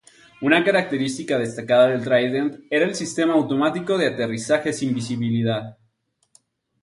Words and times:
Una 0.45 0.63
característica 0.63 1.37
destacada 1.37 1.89
del 1.89 2.03
Trident 2.03 2.63
era 2.71 2.85
el 2.85 2.95
sistema 2.95 3.35
automático 3.35 3.99
de 3.99 4.07
aterrizaje 4.07 4.73
sin 4.73 4.95
visibilidad. 4.95 5.77